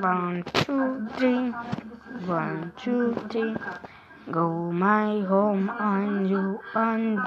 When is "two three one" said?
0.52-2.72